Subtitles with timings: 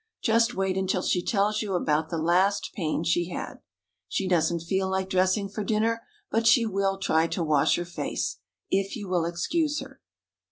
[0.23, 3.59] Just wait until she tells you about the last pain she had.
[4.07, 8.37] She doesn't feel like dressing for dinner, but she will try to wash her face,
[8.71, 10.01] if you will excuse her!